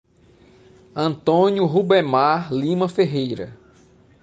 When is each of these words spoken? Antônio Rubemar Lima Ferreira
Antônio 0.95 1.63
Rubemar 1.67 2.51
Lima 2.51 2.89
Ferreira 2.89 3.55